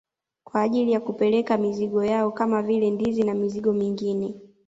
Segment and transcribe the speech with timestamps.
[0.43, 4.33] Kwa ajili ya kupeleka mizigo yao kama vile ndizi na mizigo mingine